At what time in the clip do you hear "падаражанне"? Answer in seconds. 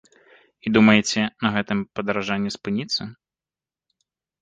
2.01-2.57